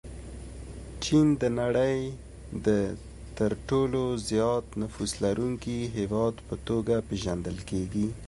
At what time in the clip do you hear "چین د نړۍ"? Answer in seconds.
1.03-1.97